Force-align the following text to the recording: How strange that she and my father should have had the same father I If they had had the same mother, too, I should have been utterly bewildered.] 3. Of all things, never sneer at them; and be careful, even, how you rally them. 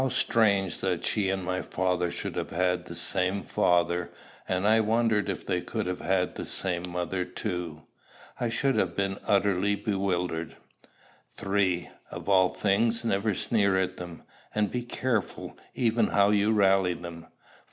How 0.01 0.09
strange 0.09 0.79
that 0.79 1.05
she 1.05 1.29
and 1.29 1.43
my 1.43 1.61
father 1.61 2.09
should 2.09 2.35
have 2.35 2.49
had 2.49 2.85
the 2.85 2.95
same 2.95 3.43
father 3.43 4.09
I 4.49 4.55
If 4.57 5.45
they 5.45 5.59
had 5.59 5.75
had 5.85 6.33
the 6.33 6.43
same 6.43 6.81
mother, 6.89 7.23
too, 7.23 7.83
I 8.39 8.49
should 8.49 8.77
have 8.77 8.95
been 8.95 9.19
utterly 9.27 9.75
bewildered.] 9.75 10.55
3. 11.33 11.87
Of 12.09 12.27
all 12.27 12.49
things, 12.49 13.05
never 13.05 13.35
sneer 13.35 13.77
at 13.77 13.97
them; 13.97 14.23
and 14.55 14.71
be 14.71 14.81
careful, 14.81 15.55
even, 15.75 16.07
how 16.07 16.31
you 16.31 16.51
rally 16.51 16.95
them. 16.95 17.27